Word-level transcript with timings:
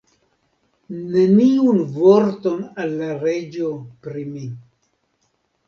Neniun 1.15 1.83
vorton 1.99 2.65
al 2.85 2.97
la 3.03 3.13
reĝo 3.27 3.71
pri 4.09 4.27
mi. 4.33 4.51